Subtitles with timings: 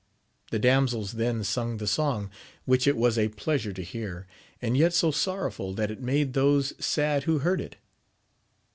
[0.49, 2.31] The damsels then sung the song,
[2.65, 4.25] which it was a pleasure to hear,
[4.59, 7.75] and yet so sorrowful that it made those sad who heard it.